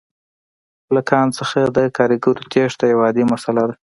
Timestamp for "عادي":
3.07-3.23